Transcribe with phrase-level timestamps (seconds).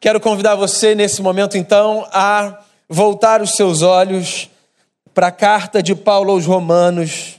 [0.00, 4.48] Quero convidar você nesse momento, então, a voltar os seus olhos
[5.12, 7.38] para a carta de Paulo aos Romanos,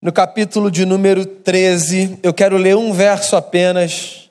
[0.00, 2.18] no capítulo de número 13.
[2.24, 4.28] Eu quero ler um verso apenas.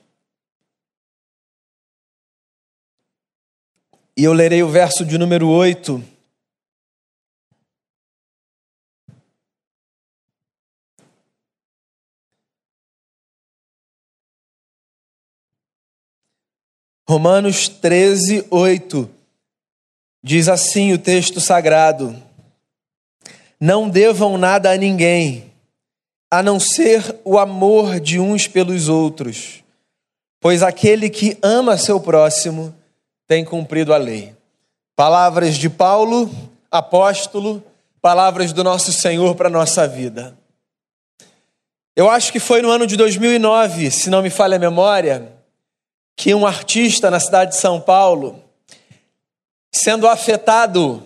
[4.18, 6.04] E eu lerei o verso de número 8.
[17.12, 19.10] Romanos 13, 8.
[20.24, 22.16] Diz assim o texto sagrado:
[23.60, 25.52] Não devam nada a ninguém,
[26.32, 29.62] a não ser o amor de uns pelos outros,
[30.40, 32.74] pois aquele que ama seu próximo
[33.28, 34.34] tem cumprido a lei.
[34.96, 36.32] Palavras de Paulo,
[36.72, 37.62] apóstolo,
[38.02, 40.34] palavras do nosso Senhor para a nossa vida.
[41.94, 45.41] Eu acho que foi no ano de 2009, se não me falha a memória,
[46.22, 48.44] que um artista na cidade de São Paulo,
[49.72, 51.02] sendo afetado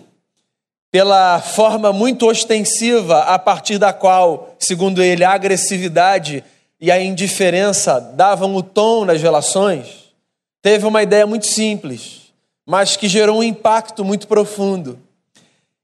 [0.92, 6.44] pela forma muito ostensiva a partir da qual, segundo ele, a agressividade
[6.78, 10.12] e a indiferença davam o tom nas relações,
[10.60, 12.30] teve uma ideia muito simples,
[12.66, 14.98] mas que gerou um impacto muito profundo.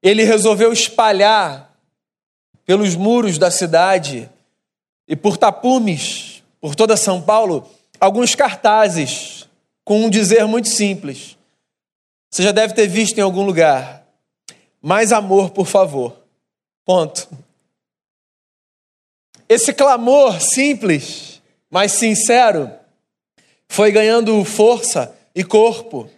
[0.03, 1.73] Ele resolveu espalhar
[2.67, 4.29] pelos muros da cidade
[5.09, 7.67] e por tapumes, por toda São Paulo,
[8.03, 9.49] alguns cartazes
[9.85, 11.39] com um dizer muito simples.
[12.29, 14.05] Você já deve ter visto em algum lugar.
[14.81, 16.17] Mais amor, por favor.
[16.85, 17.29] Ponto.
[19.49, 22.73] Esse clamor simples, mas sincero,
[23.69, 26.11] foi ganhando força e corpo,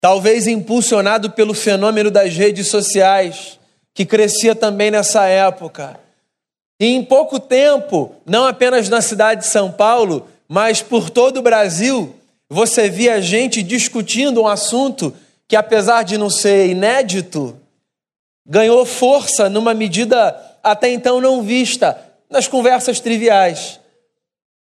[0.00, 3.58] talvez impulsionado pelo fenômeno das redes sociais,
[3.92, 6.00] que crescia também nessa época.
[6.80, 11.42] E em pouco tempo, não apenas na cidade de São Paulo, mas por todo o
[11.42, 12.14] Brasil,
[12.46, 15.16] você via gente discutindo um assunto
[15.48, 17.58] que, apesar de não ser inédito,
[18.44, 21.98] ganhou força numa medida até então não vista
[22.28, 23.80] nas conversas triviais.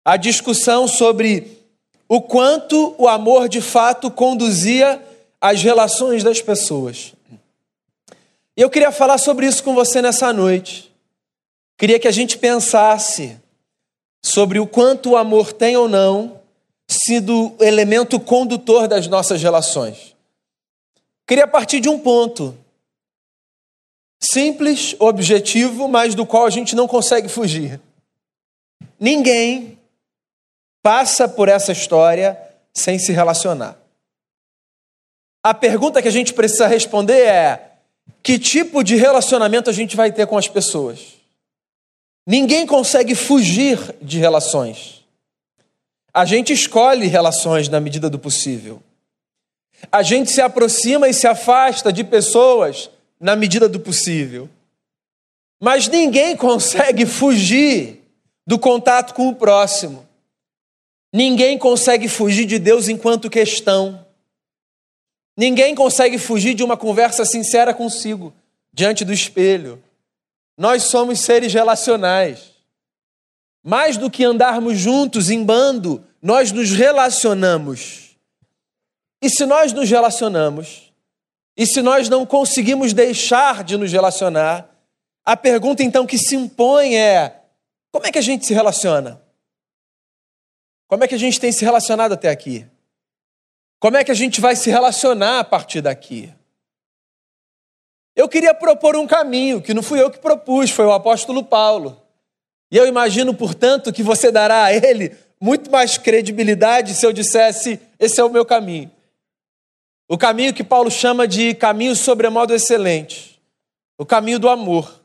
[0.05, 1.59] A discussão sobre
[2.09, 5.03] o quanto o amor de fato conduzia
[5.41, 7.15] as relações das pessoas.
[8.57, 10.89] E eu queria falar sobre isso com você nessa noite.
[11.77, 13.41] Queria que a gente pensasse
[14.23, 16.41] sobre o quanto o amor tem ou não
[16.89, 20.15] sido elemento condutor das nossas relações.
[21.27, 22.57] Queria partir de um ponto
[24.21, 27.81] simples, objetivo, mas do qual a gente não consegue fugir.
[28.99, 29.79] Ninguém
[30.83, 32.39] passa por essa história
[32.75, 33.79] sem se relacionar.
[35.43, 37.73] A pergunta que a gente precisa responder é:
[38.23, 41.20] que tipo de relacionamento a gente vai ter com as pessoas?
[42.31, 45.05] Ninguém consegue fugir de relações.
[46.15, 48.81] A gente escolhe relações na medida do possível.
[49.91, 54.49] A gente se aproxima e se afasta de pessoas na medida do possível.
[55.61, 58.01] Mas ninguém consegue fugir
[58.47, 60.07] do contato com o próximo.
[61.13, 64.07] Ninguém consegue fugir de Deus enquanto questão.
[65.37, 68.33] Ninguém consegue fugir de uma conversa sincera consigo,
[68.73, 69.83] diante do espelho.
[70.61, 72.51] Nós somos seres relacionais.
[73.65, 78.15] Mais do que andarmos juntos em bando, nós nos relacionamos.
[79.23, 80.93] E se nós nos relacionamos,
[81.57, 84.69] e se nós não conseguimos deixar de nos relacionar,
[85.25, 87.41] a pergunta então que se impõe é:
[87.91, 89.19] como é que a gente se relaciona?
[90.87, 92.67] Como é que a gente tem se relacionado até aqui?
[93.79, 96.31] Como é que a gente vai se relacionar a partir daqui?
[98.21, 101.99] Eu queria propor um caminho, que não fui eu que propus, foi o apóstolo Paulo.
[102.71, 107.81] E eu imagino, portanto, que você dará a ele muito mais credibilidade se eu dissesse:
[107.99, 108.91] esse é o meu caminho.
[110.07, 113.41] O caminho que Paulo chama de caminho sobremodo excelente,
[113.97, 115.01] o caminho do amor.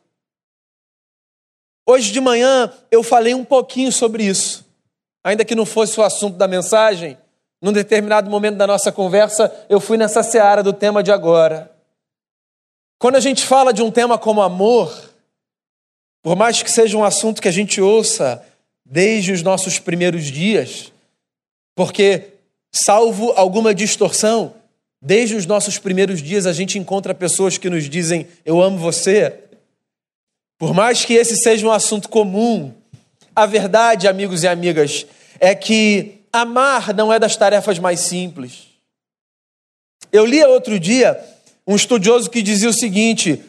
[1.87, 4.65] Hoje de manhã eu falei um pouquinho sobre isso,
[5.23, 7.17] ainda que não fosse o assunto da mensagem,
[7.61, 11.74] num determinado momento da nossa conversa, eu fui nessa seara do tema de agora.
[12.97, 15.11] Quando a gente fala de um tema como amor,
[16.23, 18.43] por mais que seja um assunto que a gente ouça
[18.85, 20.91] desde os nossos primeiros dias,
[21.75, 22.33] porque,
[22.71, 24.55] salvo alguma distorção,
[25.01, 29.41] desde os nossos primeiros dias a gente encontra pessoas que nos dizem: Eu amo você.
[30.57, 32.73] Por mais que esse seja um assunto comum,
[33.35, 35.05] a verdade, amigos e amigas,
[35.37, 38.67] é que amar não é das tarefas mais simples.
[40.13, 41.21] Eu li outro dia
[41.67, 43.43] um estudioso que dizia o seguinte: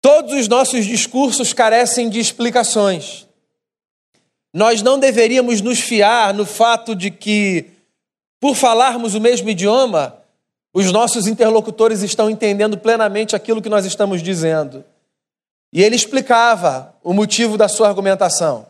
[0.00, 3.26] todos os nossos discursos carecem de explicações.
[4.52, 7.66] Nós não deveríamos nos fiar no fato de que
[8.40, 10.16] por falarmos o mesmo idioma,
[10.72, 14.82] os nossos interlocutores estão entendendo plenamente aquilo que nós estamos dizendo.
[15.72, 18.66] E ele explicava o motivo da sua argumentação.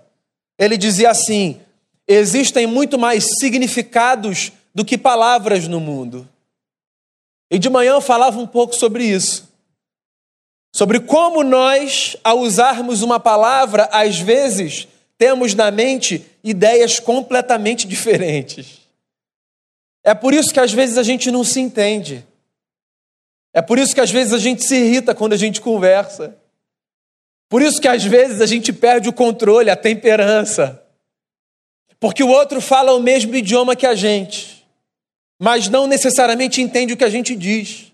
[0.59, 1.61] Ele dizia assim:
[2.07, 6.29] existem muito mais significados do que palavras no mundo.
[7.51, 9.51] E de manhã eu falava um pouco sobre isso.
[10.73, 14.87] Sobre como nós, ao usarmos uma palavra, às vezes
[15.19, 18.81] temos na mente ideias completamente diferentes.
[20.05, 22.25] É por isso que às vezes a gente não se entende.
[23.53, 26.37] É por isso que às vezes a gente se irrita quando a gente conversa.
[27.49, 30.83] Por isso que às vezes a gente perde o controle, a temperança.
[31.99, 34.60] Porque o outro fala o mesmo idioma que a gente,
[35.41, 37.91] mas não necessariamente entende o que a gente diz.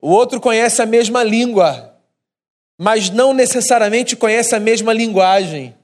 [0.00, 1.94] O outro conhece a mesma língua,
[2.78, 5.76] mas não necessariamente conhece a mesma linguagem.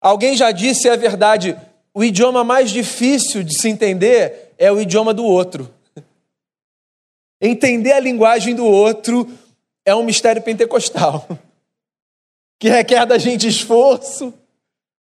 [0.00, 1.54] Alguém já disse, é verdade,
[1.92, 5.70] o idioma mais difícil de se entender é o idioma do outro.
[7.38, 9.28] Entender a linguagem do outro
[9.84, 11.28] é um mistério pentecostal,
[12.58, 14.32] que requer da gente esforço,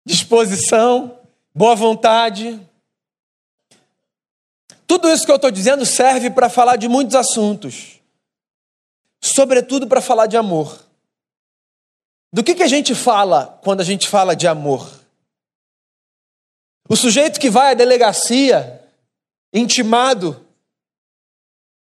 [0.04, 1.20] disposição,
[1.54, 2.60] boa vontade.
[4.88, 8.00] Tudo isso que eu estou dizendo serve para falar de muitos assuntos,
[9.22, 10.88] sobretudo para falar de amor.
[12.32, 14.90] Do que, que a gente fala quando a gente fala de amor?
[16.88, 18.82] O sujeito que vai à delegacia,
[19.54, 20.46] intimado,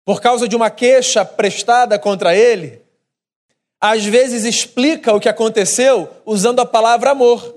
[0.07, 2.83] por causa de uma queixa prestada contra ele,
[3.79, 7.55] às vezes explica o que aconteceu usando a palavra amor.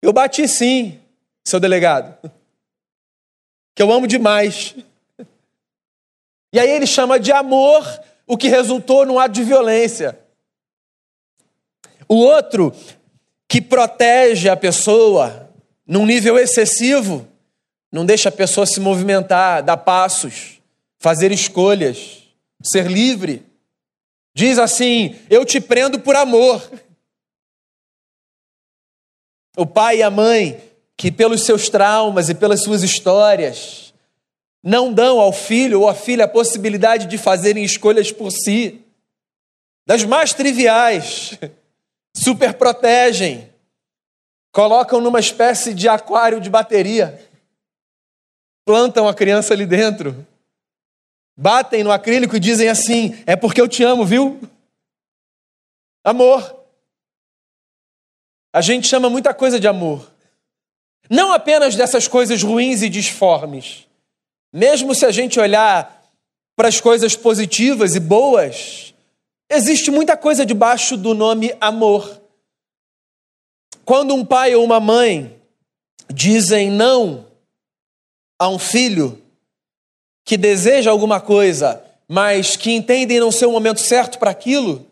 [0.00, 1.00] Eu bati sim,
[1.44, 2.30] seu delegado,
[3.76, 4.74] que eu amo demais.
[6.50, 7.84] E aí ele chama de amor
[8.26, 10.18] o que resultou num ato de violência.
[12.08, 12.74] O outro,
[13.46, 15.50] que protege a pessoa,
[15.86, 17.28] num nível excessivo,
[17.92, 20.58] não deixa a pessoa se movimentar, dar passos,
[20.98, 22.22] fazer escolhas,
[22.62, 23.44] ser livre.
[24.34, 26.66] Diz assim: Eu te prendo por amor.
[29.54, 30.65] O pai e a mãe,
[30.96, 33.92] que pelos seus traumas e pelas suas histórias,
[34.62, 38.82] não dão ao filho ou à filha a possibilidade de fazerem escolhas por si,
[39.86, 41.38] das mais triviais,
[42.16, 43.52] super protegem,
[44.50, 47.22] colocam numa espécie de aquário de bateria,
[48.64, 50.26] plantam a criança ali dentro,
[51.36, 54.40] batem no acrílico e dizem assim: é porque eu te amo, viu?
[56.02, 56.64] Amor.
[58.52, 60.10] A gente chama muita coisa de amor.
[61.08, 63.86] Não apenas dessas coisas ruins e disformes.
[64.52, 66.02] Mesmo se a gente olhar
[66.56, 68.94] para as coisas positivas e boas,
[69.50, 72.20] existe muita coisa debaixo do nome amor.
[73.84, 75.40] Quando um pai ou uma mãe
[76.12, 77.26] dizem não
[78.38, 79.22] a um filho
[80.24, 84.84] que deseja alguma coisa, mas que entendem não ser o momento certo para aquilo,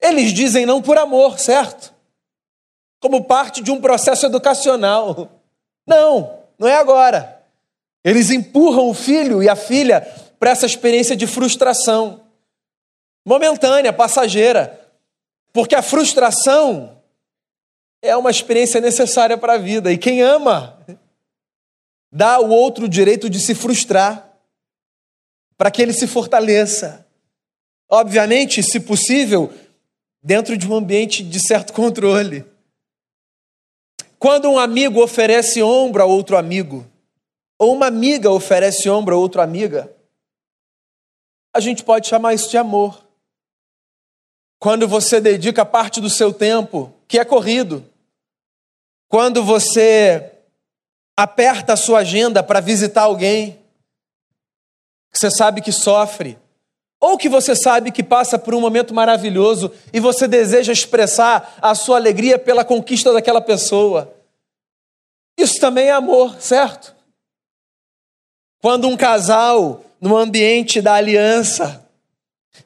[0.00, 1.94] eles dizem não por amor, certo?
[3.00, 5.33] Como parte de um processo educacional.
[5.86, 7.42] Não, não é agora.
[8.04, 10.00] Eles empurram o filho e a filha
[10.38, 12.22] para essa experiência de frustração
[13.24, 14.80] momentânea, passageira.
[15.52, 17.00] Porque a frustração
[18.02, 19.90] é uma experiência necessária para a vida.
[19.90, 20.78] E quem ama
[22.12, 24.30] dá ao outro o direito de se frustrar,
[25.56, 27.06] para que ele se fortaleça.
[27.88, 29.52] Obviamente, se possível,
[30.22, 32.44] dentro de um ambiente de certo controle.
[34.18, 36.86] Quando um amigo oferece ombro a outro amigo,
[37.58, 39.94] ou uma amiga oferece ombro a outra amiga,
[41.54, 43.06] a gente pode chamar isso de amor.
[44.58, 47.84] Quando você dedica parte do seu tempo, que é corrido,
[49.08, 50.32] quando você
[51.16, 53.62] aperta a sua agenda para visitar alguém
[55.12, 56.36] que você sabe que sofre,
[57.04, 61.74] ou que você sabe que passa por um momento maravilhoso e você deseja expressar a
[61.74, 64.14] sua alegria pela conquista daquela pessoa.
[65.38, 66.96] Isso também é amor, certo?
[68.62, 71.86] Quando um casal, no ambiente da aliança,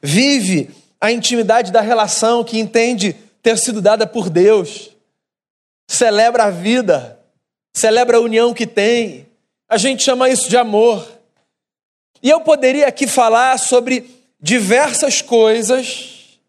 [0.01, 3.11] vive a intimidade da relação que entende
[3.43, 4.91] ter sido dada por Deus,
[5.85, 7.19] celebra a vida,
[7.75, 9.27] celebra a união que tem.
[9.67, 11.05] A gente chama isso de amor.
[12.23, 16.39] E eu poderia aqui falar sobre diversas coisas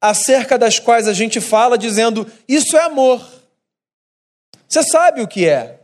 [0.00, 3.20] acerca das quais a gente fala dizendo isso é amor.
[4.68, 5.80] Você sabe o que é.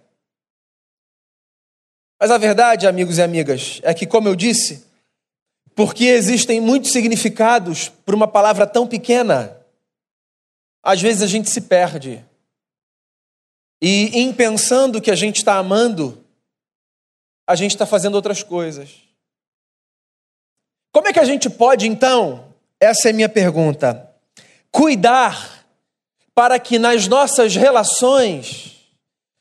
[2.19, 4.87] Mas a verdade, amigos e amigas, é que, como eu disse,
[5.75, 9.61] porque existem muitos significados por uma palavra tão pequena,
[10.83, 12.25] às vezes a gente se perde.
[13.83, 16.25] E em pensando que a gente está amando,
[17.47, 19.06] a gente está fazendo outras coisas.
[20.97, 24.11] Como é que a gente pode, então, essa é minha pergunta,
[24.71, 25.67] cuidar
[26.35, 28.81] para que nas nossas relações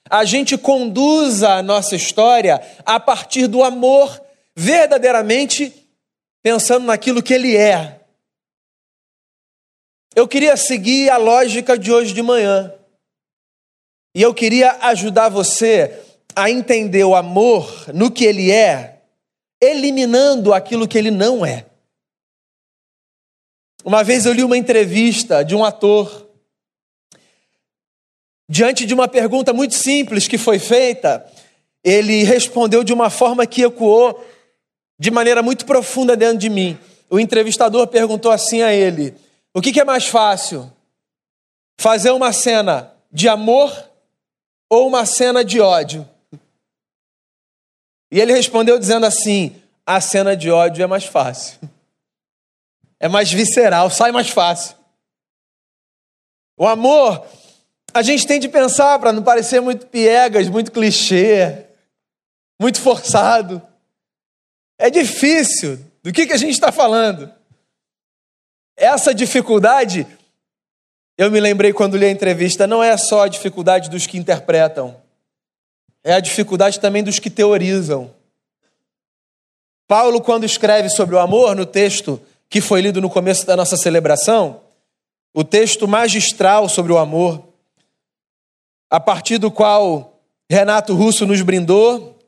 [0.10, 4.22] a gente conduza a nossa história a partir do amor,
[4.54, 5.74] verdadeiramente
[6.44, 8.02] pensando naquilo que ele é.
[10.14, 12.74] Eu queria seguir a lógica de hoje de manhã.
[14.14, 16.04] E eu queria ajudar você
[16.36, 18.95] a entender o amor no que ele é,
[19.72, 21.66] eliminando aquilo que ele não é.
[23.84, 26.28] Uma vez eu li uma entrevista de um ator,
[28.50, 31.26] diante de uma pergunta muito simples que foi feita,
[31.84, 34.26] ele respondeu de uma forma que ecoou
[34.98, 36.78] de maneira muito profunda dentro de mim.
[37.10, 39.14] O entrevistador perguntou assim a ele:
[39.54, 40.72] O que, é mais fácil?
[41.80, 43.72] Fazer uma cena de amor
[44.70, 46.10] ou uma cena de ódio?
[48.16, 51.60] E ele respondeu dizendo assim: A cena de ódio é mais fácil.
[52.98, 54.74] É mais visceral, sai mais fácil.
[56.58, 57.28] O amor,
[57.94, 61.66] a gente tem de pensar para não parecer muito piegas, muito clichê,
[62.60, 63.62] muito forçado.
[64.80, 65.78] É difícil.
[66.02, 67.30] Do que, que a gente está falando?
[68.78, 70.08] Essa dificuldade,
[71.18, 75.04] eu me lembrei quando li a entrevista, não é só a dificuldade dos que interpretam,
[76.06, 78.14] é a dificuldade também dos que teorizam.
[79.88, 83.76] Paulo, quando escreve sobre o amor, no texto que foi lido no começo da nossa
[83.76, 84.62] celebração,
[85.34, 87.44] o texto magistral sobre o amor,
[88.88, 92.20] a partir do qual Renato Russo nos brindou,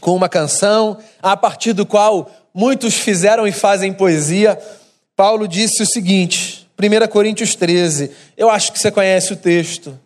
[0.00, 4.56] com uma canção, a partir do qual muitos fizeram e fazem poesia.
[5.16, 9.98] Paulo disse o seguinte, 1 Coríntios 13, eu acho que você conhece o texto.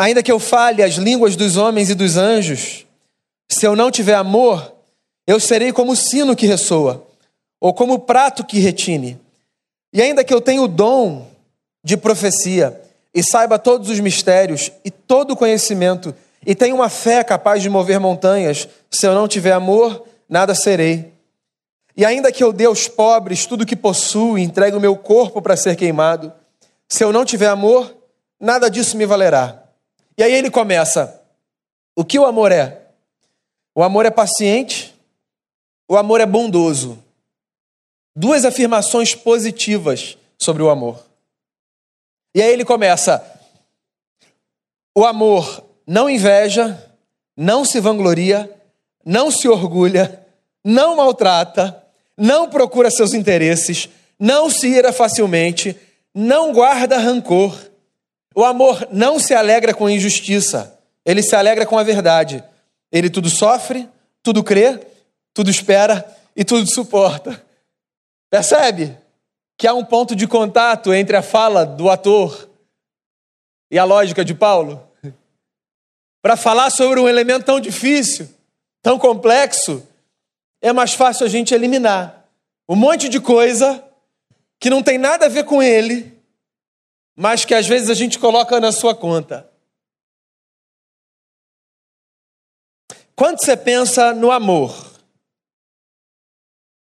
[0.00, 2.86] Ainda que eu fale as línguas dos homens e dos anjos,
[3.46, 4.74] se eu não tiver amor,
[5.26, 7.06] eu serei como o sino que ressoa,
[7.60, 9.20] ou como o prato que retine.
[9.92, 11.28] E ainda que eu tenha o dom
[11.84, 12.80] de profecia,
[13.12, 16.14] e saiba todos os mistérios e todo o conhecimento,
[16.46, 18.66] e tenho uma fé capaz de mover montanhas.
[18.90, 21.12] Se eu não tiver amor, nada serei.
[21.94, 24.96] E ainda que eu dê aos pobres tudo o que possuo e entregue o meu
[24.96, 26.32] corpo para ser queimado,
[26.88, 27.94] se eu não tiver amor,
[28.40, 29.59] nada disso me valerá.
[30.20, 31.18] E aí ele começa:
[31.96, 32.82] o que o amor é?
[33.74, 34.94] O amor é paciente,
[35.88, 37.02] o amor é bondoso.
[38.14, 41.02] Duas afirmações positivas sobre o amor.
[42.34, 43.24] E aí ele começa:
[44.94, 46.94] o amor não inveja,
[47.34, 48.54] não se vangloria,
[49.02, 50.22] não se orgulha,
[50.62, 51.82] não maltrata,
[52.14, 55.74] não procura seus interesses, não se ira facilmente,
[56.14, 57.69] não guarda rancor.
[58.34, 62.44] O amor não se alegra com injustiça, ele se alegra com a verdade.
[62.92, 63.88] Ele tudo sofre,
[64.22, 64.80] tudo crê,
[65.32, 67.44] tudo espera e tudo suporta.
[68.30, 68.96] Percebe
[69.56, 72.48] que há um ponto de contato entre a fala do ator
[73.70, 74.88] e a lógica de Paulo?
[76.22, 78.28] Para falar sobre um elemento tão difícil,
[78.82, 79.86] tão complexo,
[80.60, 82.24] é mais fácil a gente eliminar
[82.68, 83.82] um monte de coisa
[84.60, 86.16] que não tem nada a ver com ele,
[87.20, 89.46] mas que às vezes a gente coloca na sua conta.
[93.14, 94.74] Quando você pensa no amor,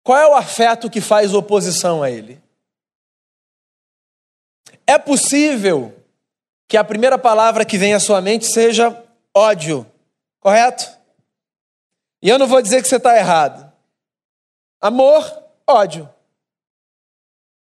[0.02, 2.42] qual é o afeto que faz oposição a ele?
[4.88, 5.96] É possível
[6.68, 9.86] que a primeira palavra que vem à sua mente seja ódio,
[10.40, 10.98] correto?
[12.24, 13.72] E eu não vou dizer que você está errado.
[14.82, 15.32] Amor,
[15.68, 16.10] ódio.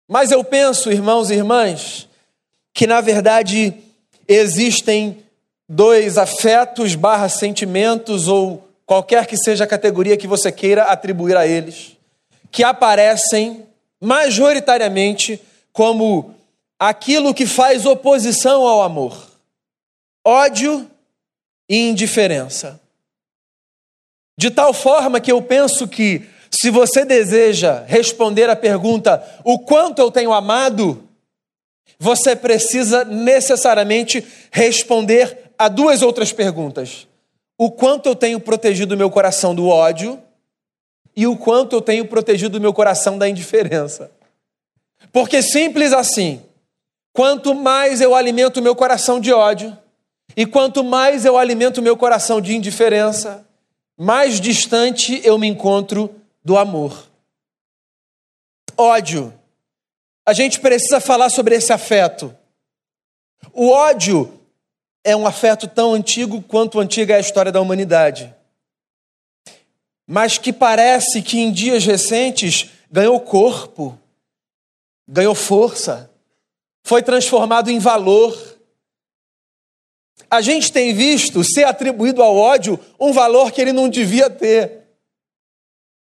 [0.05, 2.08] Mas eu penso, irmãos e irmãs,
[2.73, 3.73] que na verdade
[4.27, 5.23] existem
[5.67, 11.45] dois afetos barra sentimentos ou qualquer que seja a categoria que você queira atribuir a
[11.45, 11.95] eles,
[12.51, 13.65] que aparecem
[14.01, 15.39] majoritariamente
[15.71, 16.33] como
[16.79, 19.29] aquilo que faz oposição ao amor.
[20.25, 20.89] Ódio
[21.69, 22.79] e indiferença.
[24.37, 29.99] De tal forma que eu penso que, se você deseja responder à pergunta: o quanto
[29.99, 31.08] eu tenho amado,
[31.99, 37.07] você precisa necessariamente responder a duas outras perguntas:
[37.57, 40.21] o quanto eu tenho protegido meu coração do ódio
[41.15, 44.09] e o quanto eu tenho protegido meu coração da indiferença.
[45.11, 46.41] Porque simples assim,
[47.11, 49.77] quanto mais eu alimento meu coração de ódio,
[50.37, 53.45] e quanto mais eu alimento meu coração de indiferença,
[53.97, 57.07] mais distante eu me encontro do amor.
[58.77, 59.38] Ódio.
[60.29, 62.37] A gente precisa falar sobre esse afeto.
[63.51, 64.39] O ódio
[65.03, 68.31] é um afeto tão antigo quanto antiga é a história da humanidade.
[70.05, 73.97] mas que parece que em dias recentes ganhou corpo,
[75.07, 76.11] ganhou força,
[76.83, 78.35] foi transformado em valor.
[80.29, 84.83] A gente tem visto ser atribuído ao ódio um valor que ele não devia ter.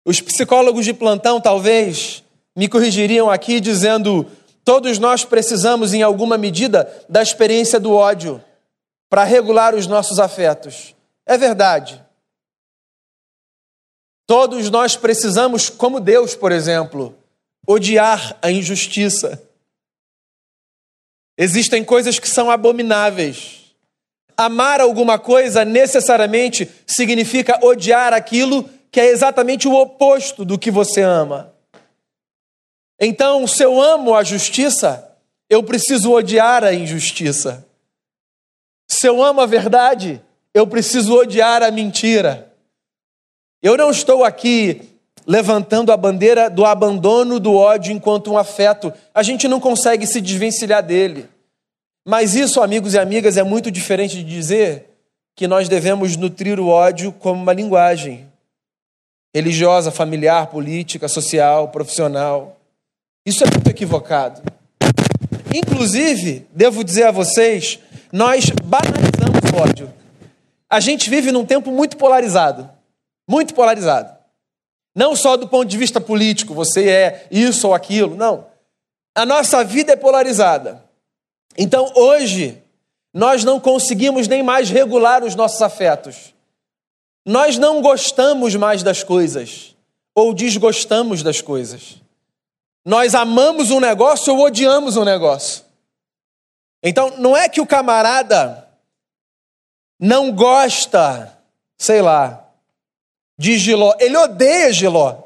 [0.03, 2.23] Os psicólogos de plantão, talvez,
[2.59, 4.29] me corrigiriam aqui dizendo:
[4.65, 8.43] todos nós precisamos, em alguma medida, da experiência do ódio
[9.09, 10.93] para regular os nossos afetos.
[11.25, 12.03] É verdade.
[14.27, 17.15] Todos nós precisamos, como Deus, por exemplo,
[17.65, 19.41] odiar a injustiça.
[21.37, 23.73] Existem coisas que são abomináveis.
[24.35, 31.01] Amar alguma coisa necessariamente significa odiar aquilo que é exatamente o oposto do que você
[31.01, 31.57] ama.
[33.00, 35.15] Então, se eu amo a justiça,
[35.50, 37.65] eu preciso odiar a injustiça.
[38.88, 40.22] Se eu amo a verdade,
[40.53, 42.51] eu preciso odiar a mentira.
[43.62, 44.82] Eu não estou aqui
[45.25, 48.91] levantando a bandeira do abandono do ódio enquanto um afeto.
[49.13, 51.29] A gente não consegue se desvencilhar dele.
[52.06, 54.89] Mas isso, amigos e amigas, é muito diferente de dizer
[55.36, 58.27] que nós devemos nutrir o ódio como uma linguagem
[59.34, 62.58] religiosa, familiar, política, social, profissional.
[63.29, 64.41] Isso é muito equivocado.
[65.55, 67.79] Inclusive, devo dizer a vocês,
[68.12, 69.93] nós banalizamos o ódio.
[70.69, 72.69] A gente vive num tempo muito polarizado
[73.29, 74.17] muito polarizado.
[74.95, 78.48] Não só do ponto de vista político, você é isso ou aquilo, não.
[79.13, 80.83] A nossa vida é polarizada.
[81.55, 82.59] Então, hoje,
[83.13, 86.33] nós não conseguimos nem mais regular os nossos afetos.
[87.24, 89.75] Nós não gostamos mais das coisas
[90.15, 92.01] ou desgostamos das coisas.
[92.89, 95.63] Nós amamos um negócio ou odiamos um negócio.
[96.81, 98.67] Então, não é que o camarada
[100.01, 101.38] não gosta,
[101.77, 102.43] sei lá,
[103.38, 103.93] de Giló.
[104.00, 105.17] Ele odeia Giló.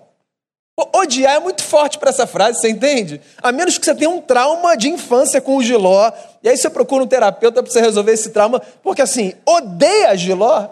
[0.93, 3.21] Odiar é muito forte para essa frase, você entende?
[3.41, 6.11] A menos que você tenha um trauma de infância com o Giló,
[6.43, 10.67] e aí você procura um terapeuta para você resolver esse trauma, porque assim, odeia Giló.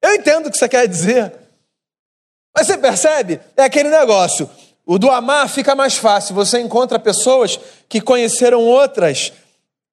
[0.00, 1.30] Eu entendo o que você quer dizer.
[2.56, 3.38] Mas você percebe?
[3.54, 4.48] É aquele negócio.
[4.90, 6.34] O do amar fica mais fácil.
[6.34, 9.32] Você encontra pessoas que conheceram outras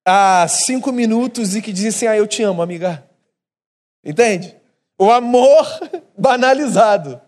[0.04, 3.08] há cinco minutos e que dizem Ah, eu te amo, amiga.
[4.04, 4.58] Entende?
[4.98, 5.68] O amor
[6.18, 7.22] banalizado.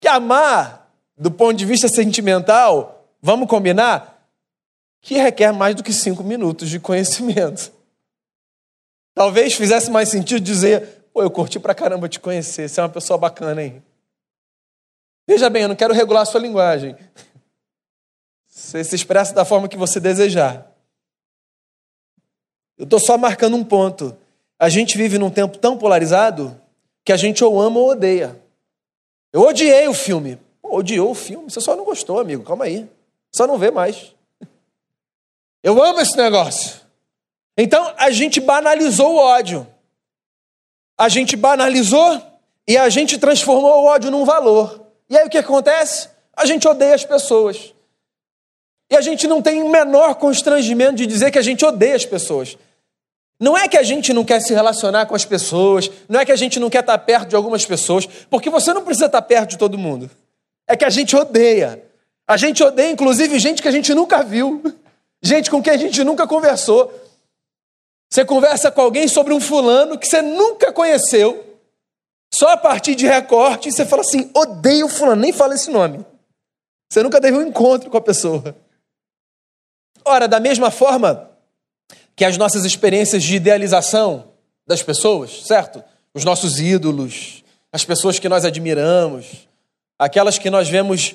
[0.00, 4.28] Que amar, do ponto de vista sentimental, vamos combinar,
[5.00, 7.72] que requer mais do que cinco minutos de conhecimento.
[9.14, 12.88] Talvez fizesse mais sentido dizer: pô, eu curti pra caramba te conhecer, você é uma
[12.88, 13.80] pessoa bacana, hein?
[15.30, 16.96] Veja bem, eu não quero regular a sua linguagem.
[18.48, 20.74] Você se expressa da forma que você desejar.
[22.76, 24.16] Eu estou só marcando um ponto.
[24.58, 26.60] A gente vive num tempo tão polarizado
[27.04, 28.42] que a gente ou ama ou odeia.
[29.32, 30.36] Eu odiei o filme.
[30.60, 31.48] Pô, odiou o filme?
[31.48, 32.42] Você só não gostou, amigo.
[32.42, 32.88] Calma aí.
[33.30, 34.12] Só não vê mais.
[35.62, 36.80] Eu amo esse negócio.
[37.56, 39.64] Então a gente banalizou o ódio.
[40.98, 42.20] A gente banalizou
[42.66, 44.89] e a gente transformou o ódio num valor.
[45.10, 46.08] E aí o que acontece?
[46.36, 47.74] A gente odeia as pessoas.
[48.88, 52.06] E a gente não tem o menor constrangimento de dizer que a gente odeia as
[52.06, 52.56] pessoas.
[53.38, 56.32] Não é que a gente não quer se relacionar com as pessoas, não é que
[56.32, 59.50] a gente não quer estar perto de algumas pessoas, porque você não precisa estar perto
[59.50, 60.10] de todo mundo.
[60.68, 61.82] É que a gente odeia.
[62.28, 64.62] A gente odeia, inclusive, gente que a gente nunca viu,
[65.22, 66.92] gente com quem a gente nunca conversou.
[68.08, 71.49] Você conversa com alguém sobre um fulano que você nunca conheceu,
[72.40, 76.02] só a partir de recorte, você fala assim: odeio fulano, nem fala esse nome.
[76.90, 78.56] Você nunca teve um encontro com a pessoa.
[80.02, 81.30] Ora, da mesma forma,
[82.16, 84.32] que as nossas experiências de idealização
[84.66, 85.84] das pessoas, certo?
[86.14, 89.46] Os nossos ídolos, as pessoas que nós admiramos,
[89.98, 91.14] aquelas que nós vemos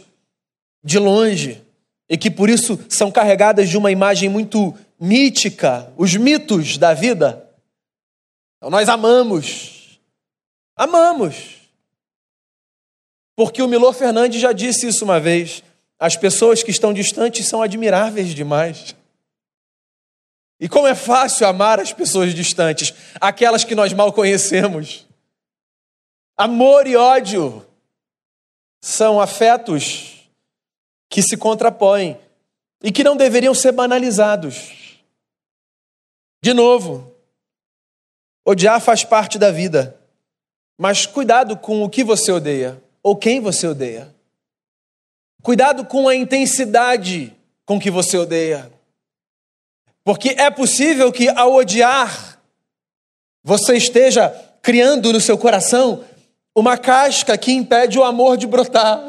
[0.84, 1.60] de longe
[2.08, 7.50] e que por isso são carregadas de uma imagem muito mítica, os mitos da vida.
[8.58, 9.75] Então, nós amamos,
[10.76, 11.62] amamos.
[13.36, 15.64] Porque o Milor Fernandes já disse isso uma vez:
[16.00, 18.96] as pessoas que estão distantes são admiráveis demais.
[20.60, 25.06] E como é fácil amar as pessoas distantes, aquelas que nós mal conhecemos.
[26.38, 27.66] Amor e ódio
[28.82, 30.30] são afetos
[31.10, 32.20] que se contrapõem
[32.84, 35.02] e que não deveriam ser banalizados.
[36.42, 37.14] De novo,
[38.46, 40.00] odiar faz parte da vida,
[40.78, 44.14] mas cuidado com o que você odeia ou quem você odeia.
[45.42, 47.34] Cuidado com a intensidade
[47.66, 48.72] com que você odeia.
[50.04, 52.40] Porque é possível que ao odiar,
[53.44, 54.30] você esteja
[54.62, 56.04] criando no seu coração
[56.56, 59.04] uma casca que impede o amor de brotar.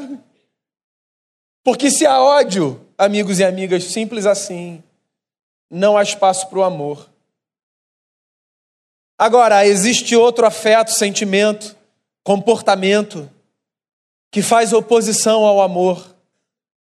[1.64, 4.82] Porque se há ódio, amigos e amigas, simples assim,
[5.70, 7.08] não há espaço para o amor.
[9.18, 11.74] Agora, existe outro afeto, sentimento,
[12.22, 13.30] comportamento
[14.30, 16.14] que faz oposição ao amor,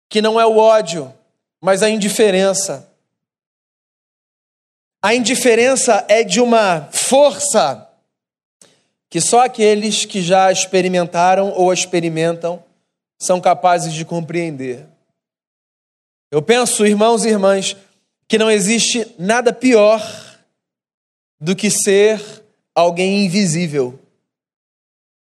[0.08, 1.12] que não é o ódio,
[1.60, 2.90] mas a indiferença.
[5.00, 7.88] A indiferença é de uma força
[9.08, 12.62] que só aqueles que já experimentaram ou experimentam
[13.18, 14.84] são capazes de compreender.
[16.30, 17.76] Eu penso, irmãos e irmãs,
[18.26, 20.02] que não existe nada pior
[21.40, 22.44] do que ser
[22.74, 23.98] alguém invisível.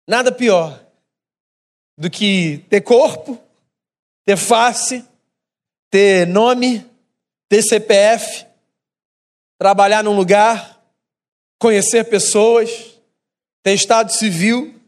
[0.07, 0.83] Nada pior
[1.97, 3.41] do que ter corpo,
[4.25, 5.05] ter face,
[5.89, 6.85] ter nome,
[7.47, 8.45] ter CPF,
[9.57, 10.81] trabalhar num lugar,
[11.59, 12.99] conhecer pessoas,
[13.61, 14.79] ter estado civil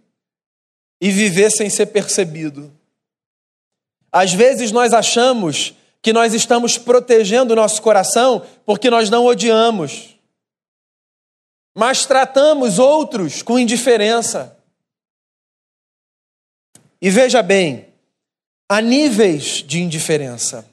[0.99, 2.73] e viver sem ser percebido.
[4.12, 10.14] Às vezes nós achamos que nós estamos protegendo o nosso coração porque nós não odiamos,
[11.75, 14.57] mas tratamos outros com indiferença.
[17.01, 17.88] E veja bem,
[18.69, 20.65] há níveis de indiferença.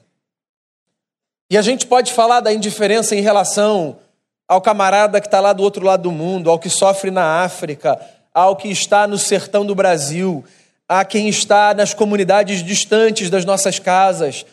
[1.49, 3.99] E a gente pode falar da indiferença em relação
[4.47, 7.99] ao camarada que está lá do outro lado do mundo, ao que sofre na África,
[8.33, 10.43] ao que está no sertão do Brasil,
[10.87, 14.45] a quem está nas comunidades distantes das nossas casas.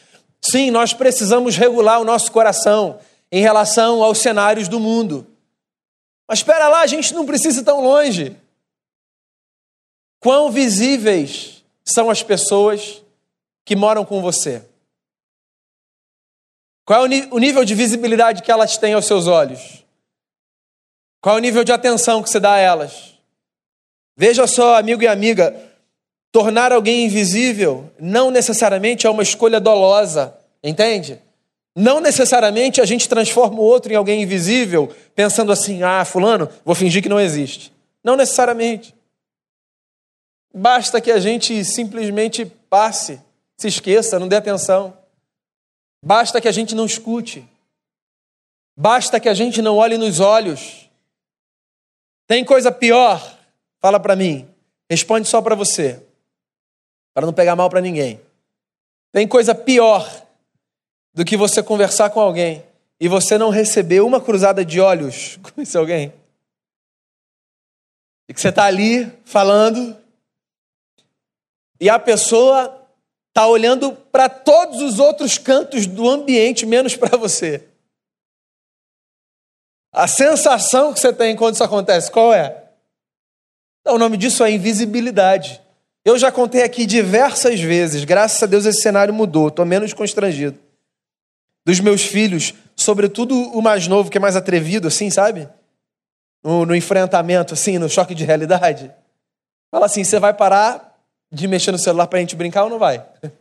[0.42, 2.98] Sim, nós precisamos regular o nosso coração
[3.30, 5.26] em relação aos cenários do mundo.
[6.31, 8.37] Mas espera lá, a gente não precisa ir tão longe.
[10.21, 13.03] Quão visíveis são as pessoas
[13.64, 14.64] que moram com você?
[16.85, 19.85] Qual é o nível de visibilidade que elas têm aos seus olhos?
[21.21, 23.19] Qual é o nível de atenção que você dá a elas?
[24.16, 25.61] Veja só, amigo e amiga,
[26.31, 31.21] tornar alguém invisível não necessariamente é uma escolha dolosa, entende?
[31.74, 36.74] Não necessariamente a gente transforma o outro em alguém invisível, pensando assim: ah, Fulano, vou
[36.74, 37.72] fingir que não existe.
[38.02, 38.94] Não necessariamente.
[40.52, 43.20] Basta que a gente simplesmente passe,
[43.56, 44.96] se esqueça, não dê atenção.
[46.04, 47.46] Basta que a gente não escute.
[48.76, 50.90] Basta que a gente não olhe nos olhos.
[52.26, 53.38] Tem coisa pior?
[53.80, 54.48] Fala para mim.
[54.88, 56.02] Responde só para você,
[57.14, 58.20] para não pegar mal para ninguém.
[59.12, 60.09] Tem coisa pior
[61.14, 62.64] do que você conversar com alguém
[63.01, 66.12] e você não receber uma cruzada de olhos com esse alguém?
[68.29, 69.96] E que você está ali falando
[71.81, 72.87] e a pessoa
[73.29, 77.66] está olhando para todos os outros cantos do ambiente, menos para você.
[79.92, 82.64] A sensação que você tem quando isso acontece, qual é?
[83.87, 85.61] O nome disso é invisibilidade.
[86.05, 90.59] Eu já contei aqui diversas vezes, graças a Deus esse cenário mudou, estou menos constrangido.
[91.66, 95.49] Dos meus filhos, sobretudo o mais novo, que é mais atrevido, assim, sabe?
[96.42, 98.90] No, no enfrentamento, assim, no choque de realidade.
[99.70, 100.99] Fala assim: você vai parar
[101.33, 103.05] de mexer no celular para a gente brincar ou não vai?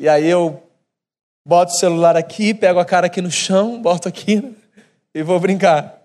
[0.00, 0.62] E aí eu
[1.44, 4.56] boto o celular aqui, pego a cara aqui no chão, boto aqui
[5.12, 6.00] e vou brincar.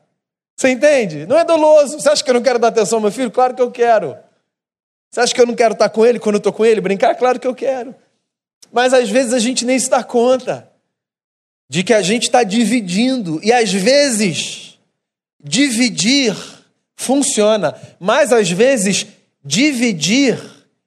[0.57, 1.27] Você entende?
[1.27, 1.99] Não é doloso.
[1.99, 3.29] Você acha que eu não quero dar atenção ao meu filho?
[3.29, 4.17] Claro que eu quero.
[5.11, 6.81] Você acha que eu não quero estar com ele quando eu estou com ele?
[6.81, 7.13] Brincar?
[7.15, 7.93] Claro que eu quero.
[8.73, 10.69] Mas às vezes a gente nem se dá conta
[11.69, 13.39] de que a gente está dividindo.
[13.41, 14.77] E às vezes,
[15.41, 16.35] dividir
[16.95, 19.07] funciona, mas às vezes
[19.45, 20.39] Dividir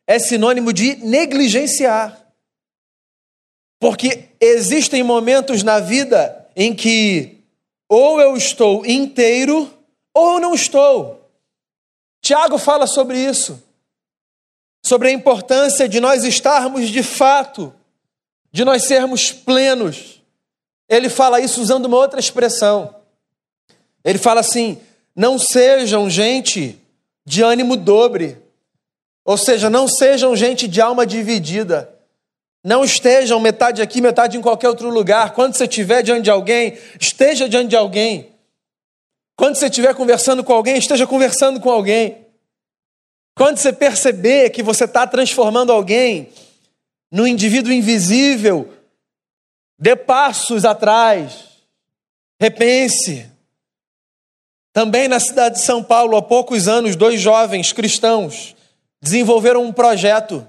[0.07, 2.27] é sinônimo de negligenciar.
[3.79, 7.44] Porque existem momentos na vida em que
[7.88, 9.70] ou eu estou inteiro
[10.14, 11.31] ou não estou.
[12.22, 13.62] Tiago fala sobre isso,
[14.87, 17.75] sobre a importância de nós estarmos de fato,
[18.53, 20.22] de nós sermos plenos.
[20.88, 22.94] Ele fala isso usando uma outra expressão.
[24.05, 24.79] Ele fala assim:
[25.14, 26.81] não sejam gente
[27.27, 28.38] de ânimo dobre,
[29.25, 31.92] ou seja, não sejam gente de alma dividida.
[32.62, 35.33] Não estejam metade aqui, metade em qualquer outro lugar.
[35.33, 38.33] Quando você estiver diante de alguém, esteja diante de alguém.
[39.37, 42.26] Quando você estiver conversando com alguém, esteja conversando com alguém.
[43.37, 46.31] Quando você perceber que você está transformando alguém
[47.12, 48.72] no indivíduo invisível,
[49.79, 51.44] dê passos atrás,
[52.40, 53.31] repense.
[54.72, 58.57] Também na cidade de São Paulo, há poucos anos, dois jovens cristãos
[59.03, 60.46] desenvolveram um projeto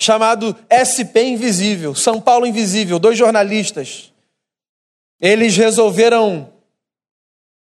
[0.00, 4.12] chamado SP Invisível, São Paulo Invisível, dois jornalistas.
[5.20, 6.52] Eles resolveram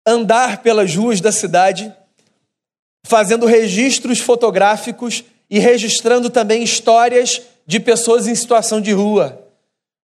[0.07, 1.95] andar pelas ruas da cidade
[3.05, 9.47] fazendo registros fotográficos e registrando também histórias de pessoas em situação de rua,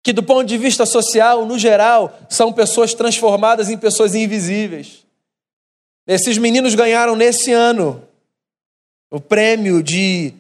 [0.03, 5.05] que do ponto de vista social, no geral, são pessoas transformadas em pessoas invisíveis.
[6.07, 8.03] Esses meninos ganharam nesse ano
[9.11, 10.33] o prêmio de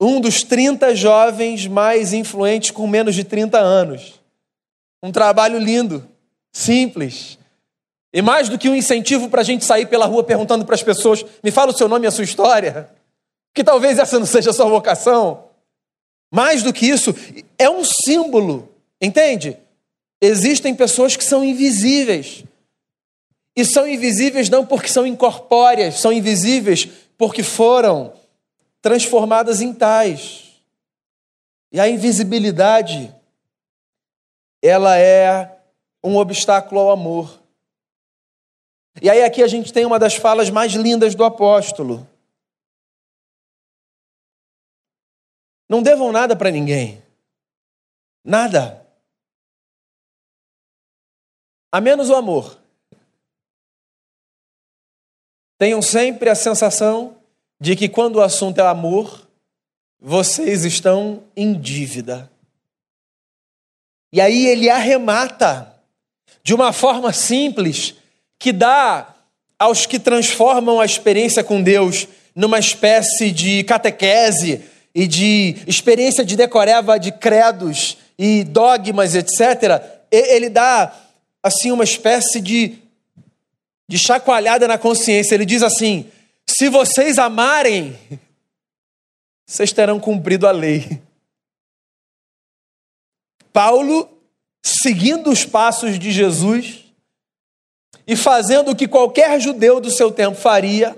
[0.00, 4.20] um dos 30 jovens mais influentes com menos de 30 anos.
[5.02, 6.06] Um trabalho lindo,
[6.52, 7.38] simples.
[8.16, 10.82] E mais do que um incentivo para a gente sair pela rua perguntando para as
[10.82, 12.88] pessoas: me fala o seu nome e a sua história,
[13.52, 15.44] que talvez essa não seja a sua vocação.
[16.32, 17.14] Mais do que isso,
[17.58, 18.70] é um símbolo,
[19.02, 19.58] entende?
[20.18, 22.42] Existem pessoas que são invisíveis.
[23.54, 28.14] E são invisíveis não porque são incorpóreas, são invisíveis porque foram
[28.80, 30.54] transformadas em tais.
[31.70, 33.14] E a invisibilidade,
[34.62, 35.58] ela é
[36.02, 37.45] um obstáculo ao amor.
[39.02, 42.08] E aí aqui a gente tem uma das falas mais lindas do apóstolo.
[45.68, 47.02] Não devam nada para ninguém.
[48.24, 48.86] Nada.
[51.70, 52.58] A menos o amor.
[55.58, 57.16] Tenham sempre a sensação
[57.60, 59.26] de que quando o assunto é amor,
[59.98, 62.30] vocês estão em dívida.
[64.12, 65.74] E aí ele arremata
[66.42, 67.96] de uma forma simples
[68.38, 69.14] que dá
[69.58, 74.62] aos que transformam a experiência com Deus numa espécie de catequese
[74.94, 79.82] e de experiência de decoreba de credos e dogmas, etc.
[80.10, 80.94] Ele dá
[81.42, 82.78] assim uma espécie de
[83.88, 85.34] de chacoalhada na consciência.
[85.34, 86.10] Ele diz assim:
[86.46, 87.96] se vocês amarem,
[89.46, 91.00] vocês terão cumprido a lei.
[93.52, 94.08] Paulo,
[94.62, 96.85] seguindo os passos de Jesus
[98.06, 100.96] e fazendo o que qualquer judeu do seu tempo faria,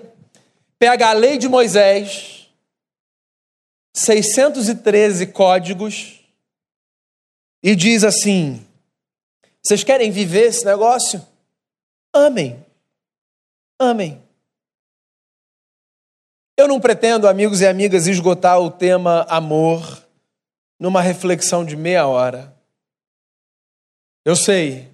[0.79, 2.49] pega a lei de Moisés,
[3.95, 6.21] 613 códigos,
[7.63, 8.65] e diz assim:
[9.69, 11.23] vocês querem viver esse negócio?
[12.15, 12.65] Amem.
[13.79, 14.23] Amem.
[16.57, 20.07] Eu não pretendo, amigos e amigas, esgotar o tema amor
[20.81, 22.57] numa reflexão de meia hora.
[24.25, 24.89] Eu sei,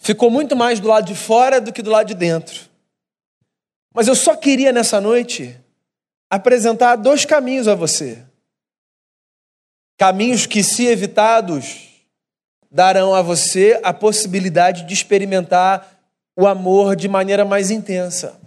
[0.00, 2.68] ficou muito mais do lado de fora do que do lado de dentro.
[3.94, 5.56] Mas eu só queria nessa noite
[6.28, 8.24] apresentar dois caminhos a você.
[9.98, 11.88] Caminhos que, se evitados,
[12.70, 16.00] darão a você a possibilidade de experimentar
[16.36, 18.40] o amor de maneira mais intensa.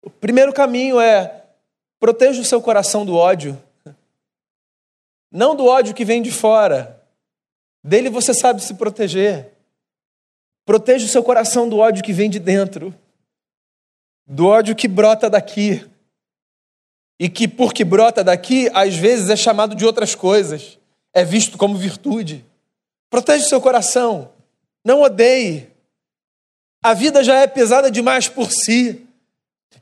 [0.00, 1.44] O primeiro caminho é
[1.98, 3.60] proteja o seu coração do ódio.
[5.30, 7.03] Não do ódio que vem de fora.
[7.84, 9.52] Dele você sabe se proteger.
[10.64, 12.94] Proteja o seu coração do ódio que vem de dentro.
[14.26, 15.86] Do ódio que brota daqui.
[17.20, 20.78] E que, porque brota daqui, às vezes é chamado de outras coisas.
[21.12, 22.42] É visto como virtude.
[23.10, 24.30] Proteja o seu coração.
[24.82, 25.68] Não odeie.
[26.82, 29.06] A vida já é pesada demais por si,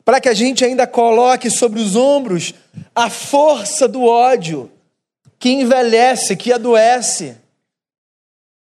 [0.04, 2.52] para que a gente ainda coloque sobre os ombros
[2.94, 4.70] a força do ódio
[5.38, 7.36] que envelhece, que adoece,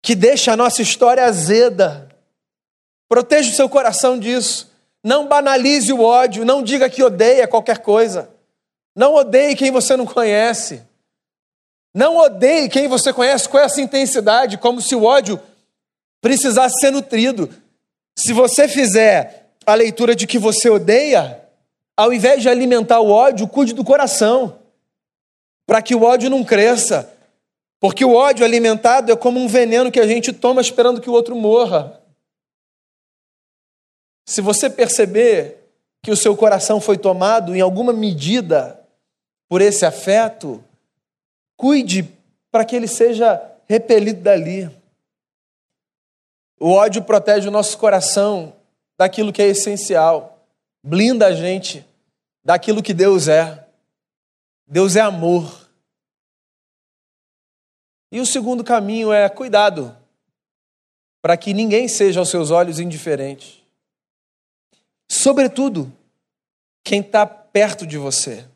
[0.04, 2.10] que deixa a nossa história azeda.
[3.08, 4.70] Proteja o seu coração disso.
[5.02, 8.28] Não banalize o ódio, não diga que odeia qualquer coisa.
[8.94, 10.82] Não odeie quem você não conhece.
[11.94, 15.40] Não odeie quem você conhece com essa intensidade, como se o ódio
[16.20, 17.48] precisasse ser nutrido.
[18.14, 21.40] Se você fizer a leitura de que você odeia,
[21.96, 24.58] ao invés de alimentar o ódio, cuide do coração,
[25.66, 27.10] para que o ódio não cresça.
[27.84, 31.12] Porque o ódio alimentado é como um veneno que a gente toma esperando que o
[31.12, 32.00] outro morra.
[34.26, 35.70] Se você perceber
[36.02, 38.82] que o seu coração foi tomado em alguma medida
[39.50, 40.64] por esse afeto,
[41.58, 42.10] cuide
[42.50, 44.70] para que ele seja repelido dali.
[46.58, 48.56] O ódio protege o nosso coração
[48.98, 50.42] daquilo que é essencial,
[50.82, 51.86] blinda a gente
[52.42, 53.62] daquilo que Deus é.
[54.66, 55.63] Deus é amor.
[58.14, 59.92] E o segundo caminho é cuidado,
[61.20, 63.66] para que ninguém seja aos seus olhos indiferente.
[65.08, 65.92] Sobretudo,
[66.84, 68.46] quem está perto de você.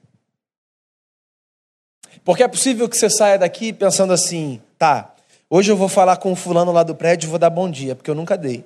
[2.24, 5.12] Porque é possível que você saia daqui pensando assim, tá,
[5.50, 7.96] Hoje eu vou falar com o fulano lá do prédio e vou dar bom dia,
[7.96, 8.64] porque eu nunca dei.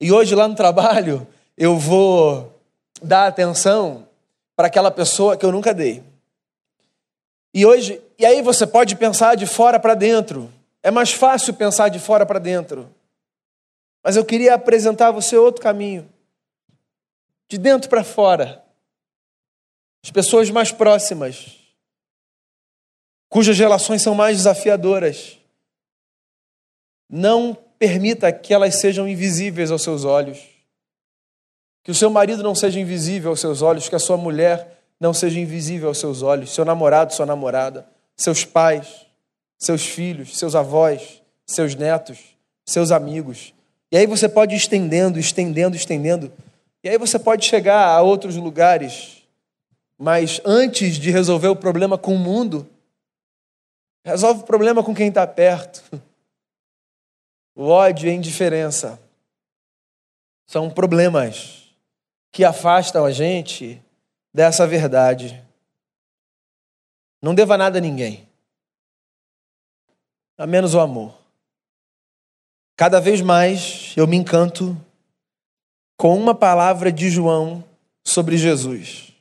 [0.00, 1.24] E hoje lá no trabalho
[1.56, 2.58] eu vou
[3.00, 4.08] dar atenção
[4.56, 6.02] para aquela pessoa que eu nunca dei.
[7.52, 10.52] E hoje, e aí você pode pensar de fora para dentro.
[10.82, 12.88] É mais fácil pensar de fora para dentro.
[14.02, 16.08] Mas eu queria apresentar a você outro caminho.
[17.48, 18.64] de dentro para fora.
[20.04, 21.58] As pessoas mais próximas,
[23.28, 25.36] cujas relações são mais desafiadoras.
[27.08, 30.38] Não permita que elas sejam invisíveis aos seus olhos.
[31.82, 35.14] Que o seu marido não seja invisível aos seus olhos, que a sua mulher não
[35.14, 39.06] seja invisível aos seus olhos, seu namorado, sua namorada, seus pais,
[39.58, 42.18] seus filhos, seus avós, seus netos,
[42.66, 43.54] seus amigos.
[43.90, 46.30] E aí você pode ir estendendo, estendendo, estendendo.
[46.84, 49.22] E aí você pode chegar a outros lugares.
[49.98, 52.68] Mas antes de resolver o problema com o mundo,
[54.04, 55.82] resolve o problema com quem está perto.
[57.54, 58.98] O ódio e a indiferença
[60.46, 61.68] são problemas
[62.32, 63.82] que afastam a gente
[64.32, 65.42] dessa verdade.
[67.22, 68.26] Não deva nada a ninguém,
[70.38, 71.20] a menos o amor.
[72.76, 74.74] Cada vez mais eu me encanto
[75.98, 77.62] com uma palavra de João
[78.02, 79.12] sobre Jesus.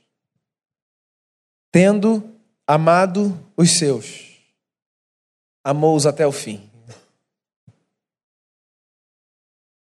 [1.70, 2.34] Tendo
[2.66, 4.40] amado os seus,
[5.62, 6.72] amou-os até o fim.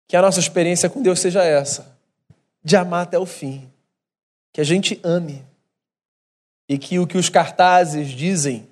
[0.05, 1.97] Que a nossa experiência com Deus seja essa,
[2.61, 3.70] de amar até o fim.
[4.51, 5.45] Que a gente ame.
[6.67, 8.67] E que o que os cartazes dizem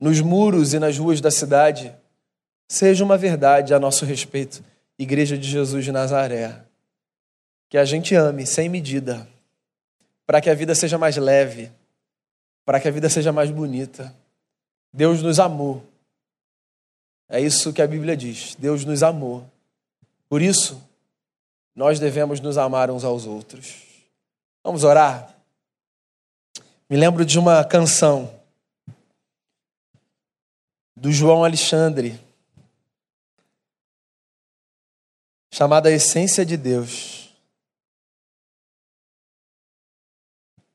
[0.00, 1.94] nos muros e nas ruas da cidade
[2.68, 4.62] seja uma verdade a nosso respeito,
[4.98, 6.62] Igreja de Jesus de Nazaré.
[7.68, 9.28] Que a gente ame sem medida,
[10.26, 11.70] para que a vida seja mais leve,
[12.64, 14.14] para que a vida seja mais bonita.
[14.92, 15.84] Deus nos amou.
[17.28, 18.54] É isso que a Bíblia diz.
[18.58, 19.48] Deus nos amou.
[20.28, 20.82] Por isso,
[21.74, 23.85] nós devemos nos amar uns aos outros.
[24.66, 25.32] Vamos orar?
[26.90, 28.36] Me lembro de uma canção
[30.96, 32.20] do João Alexandre
[35.54, 37.32] chamada Essência de Deus.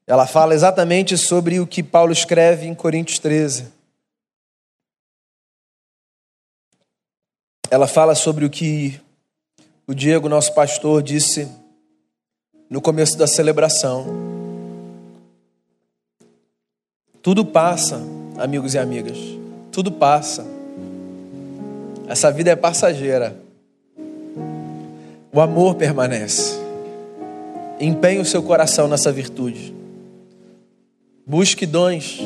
[0.08, 3.74] Ela fala exatamente sobre o que Paulo escreve em Coríntios 13.
[7.70, 9.02] Ela fala sobre o que
[9.86, 11.60] o Diego, nosso pastor, disse
[12.72, 14.06] no começo da celebração.
[17.22, 18.02] Tudo passa,
[18.38, 19.18] amigos e amigas.
[19.74, 20.48] Tudo passa.
[22.08, 23.36] Essa vida é passageira.
[25.34, 26.58] O amor permanece.
[27.78, 29.76] Empenhe o seu coração nessa virtude.
[31.28, 32.22] Busque dons.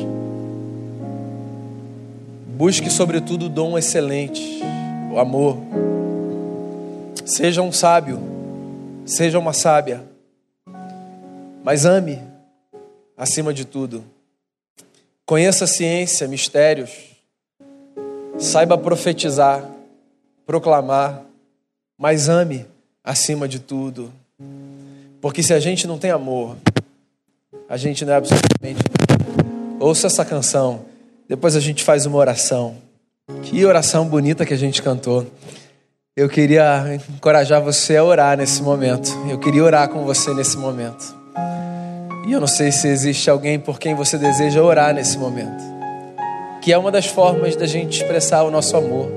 [2.56, 4.62] Busque, sobretudo, o dom excelente,
[5.12, 5.58] o amor.
[7.24, 8.20] Seja um sábio,
[9.04, 10.15] seja uma sábia,
[11.66, 12.22] mas ame
[13.16, 14.04] acima de tudo.
[15.24, 16.92] Conheça a ciência, mistérios,
[18.38, 19.68] saiba profetizar,
[20.46, 21.24] proclamar,
[21.98, 22.64] mas ame
[23.02, 24.12] acima de tudo.
[25.20, 26.56] Porque se a gente não tem amor,
[27.68, 28.84] a gente não é absolutamente.
[29.80, 30.84] Ouça essa canção,
[31.28, 32.76] depois a gente faz uma oração.
[33.42, 35.26] Que oração bonita que a gente cantou.
[36.16, 39.10] Eu queria encorajar você a orar nesse momento.
[39.28, 41.25] Eu queria orar com você nesse momento.
[42.26, 45.62] E eu não sei se existe alguém por quem você deseja orar nesse momento.
[46.60, 49.10] Que é uma das formas da gente expressar o nosso amor,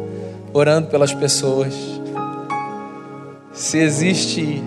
[0.54, 2.00] orando pelas pessoas
[3.60, 4.64] se existe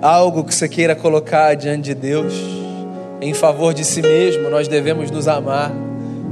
[0.00, 2.34] algo que você queira colocar diante de Deus,
[3.20, 5.72] em favor de si mesmo, nós devemos nos amar,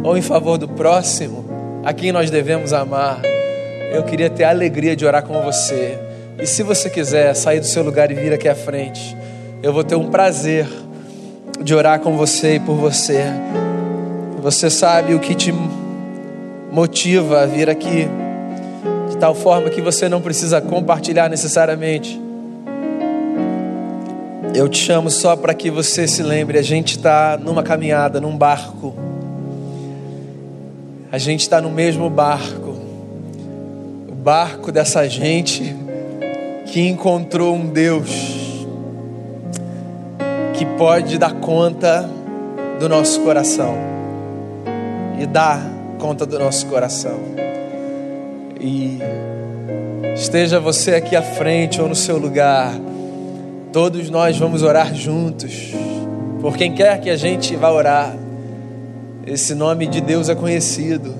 [0.02, 1.44] ou em favor do próximo,
[1.84, 3.20] a quem nós devemos amar.
[3.92, 5.96] Eu queria ter a alegria de orar com você.
[6.36, 9.16] E se você quiser sair do seu lugar e vir aqui à frente,
[9.62, 10.66] eu vou ter um prazer
[11.62, 13.24] de orar com você e por você.
[14.40, 15.52] Você sabe o que te
[16.72, 18.08] motiva a vir aqui
[19.20, 22.18] tal forma que você não precisa compartilhar necessariamente.
[24.54, 28.36] Eu te chamo só para que você se lembre: a gente está numa caminhada, num
[28.36, 28.94] barco.
[31.12, 32.70] A gente está no mesmo barco.
[34.08, 35.76] O barco dessa gente
[36.66, 38.39] que encontrou um Deus
[40.60, 42.06] que pode dar conta
[42.78, 43.78] do nosso coração
[45.18, 45.58] e dar
[45.98, 47.18] conta do nosso coração.
[48.60, 48.98] E
[50.14, 52.74] esteja você aqui à frente ou no seu lugar,
[53.72, 55.72] todos nós vamos orar juntos.
[56.42, 58.14] Por quem quer que a gente vá orar,
[59.26, 61.14] esse nome de Deus é conhecido.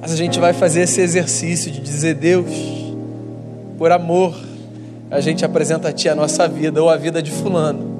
[0.00, 2.46] Mas a gente vai fazer esse exercício de dizer: Deus,
[3.76, 4.36] por amor,
[5.10, 7.95] a gente apresenta a Ti a nossa vida ou a vida de Fulano.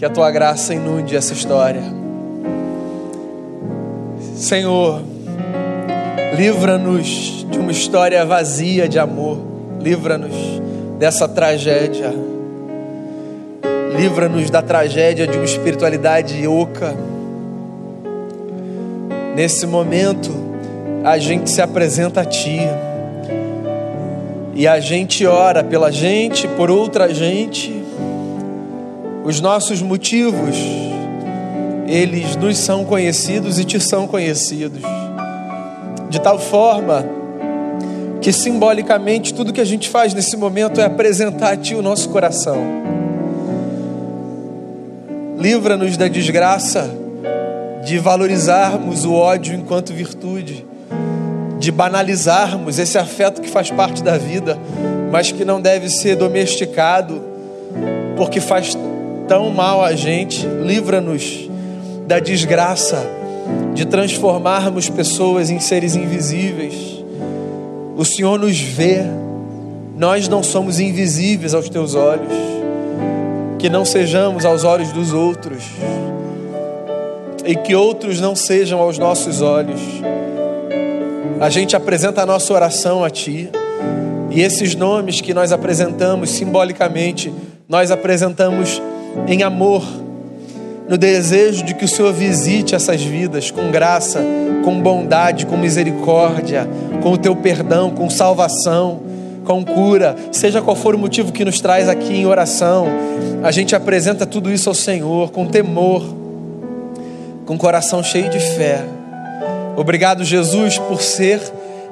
[0.00, 1.82] Que a Tua graça inunde essa história.
[4.34, 5.02] Senhor,
[6.38, 9.36] livra-nos de uma história vazia de amor.
[9.78, 10.34] Livra-nos
[10.98, 12.14] dessa tragédia.
[13.94, 16.96] Livra-nos da tragédia de uma espiritualidade oca.
[19.36, 20.30] Nesse momento,
[21.04, 22.60] a gente se apresenta a Ti.
[24.54, 27.79] E a gente ora pela gente, por outra gente.
[29.30, 30.56] Os nossos motivos,
[31.86, 34.82] eles nos são conhecidos e te são conhecidos.
[36.08, 37.06] De tal forma
[38.20, 42.08] que simbolicamente tudo que a gente faz nesse momento é apresentar a Ti o nosso
[42.08, 42.56] coração
[45.38, 46.90] Livra-nos da desgraça
[47.84, 50.66] de valorizarmos o ódio enquanto virtude,
[51.56, 54.58] de banalizarmos esse afeto que faz parte da vida,
[55.12, 57.22] mas que não deve ser domesticado,
[58.16, 58.76] porque faz
[59.30, 60.44] tão mal a gente.
[60.44, 61.48] Livra-nos
[62.04, 63.00] da desgraça
[63.74, 67.04] de transformarmos pessoas em seres invisíveis.
[67.96, 69.04] O Senhor nos vê,
[69.96, 72.32] nós não somos invisíveis aos teus olhos
[73.56, 75.62] que não sejamos aos olhos dos outros
[77.44, 79.80] e que outros não sejam aos nossos olhos.
[81.40, 83.48] A gente apresenta a nossa oração a Ti
[84.28, 87.32] e esses nomes que nós apresentamos simbolicamente,
[87.68, 88.82] nós apresentamos
[89.26, 89.82] em amor,
[90.88, 94.22] no desejo de que o Senhor visite essas vidas com graça,
[94.64, 96.68] com bondade, com misericórdia,
[97.02, 99.10] com o Teu perdão, com salvação
[99.50, 102.86] com cura, seja qual for o motivo que nos traz aqui em oração,
[103.42, 106.04] a gente apresenta tudo isso ao Senhor com temor,
[107.46, 108.84] com coração cheio de fé.
[109.76, 111.40] Obrigado, Jesus, por ser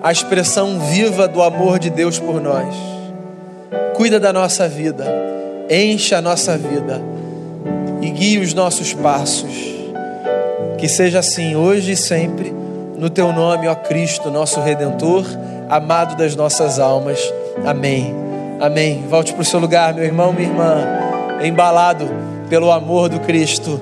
[0.01, 2.73] a expressão viva do amor de Deus por nós.
[3.97, 5.05] Cuida da nossa vida,
[5.71, 7.01] enche a nossa vida
[8.01, 9.77] e guie os nossos passos.
[10.79, 12.55] Que seja assim hoje e sempre,
[12.97, 15.25] no teu nome, ó Cristo, nosso redentor,
[15.69, 17.19] amado das nossas almas.
[17.67, 18.15] Amém.
[18.61, 19.05] Amém.
[19.09, 20.85] Volte para o seu lugar, meu irmão, minha irmã,
[21.43, 22.09] embalado
[22.49, 23.81] pelo amor do Cristo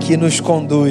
[0.00, 0.88] que nos conduz.